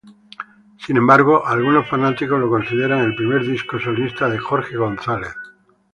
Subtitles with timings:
[0.79, 5.35] Sin embargo, algunos fanáticos lo consideran el primer disco solista de Jorge González.